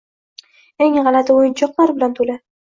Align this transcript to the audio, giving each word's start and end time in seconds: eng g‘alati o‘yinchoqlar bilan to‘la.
eng 0.85 0.97
g‘alati 1.11 1.37
o‘yinchoqlar 1.37 1.97
bilan 2.01 2.19
to‘la. 2.21 2.43